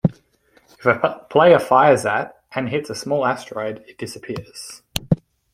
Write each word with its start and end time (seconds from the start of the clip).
If 0.79 0.83
a 0.87 1.27
player 1.29 1.59
fires 1.59 2.07
at 2.07 2.41
and 2.55 2.69
hits 2.69 2.89
a 2.89 2.95
small 2.95 3.23
asteroid, 3.23 3.83
it 3.87 3.99
disappears. 3.99 4.81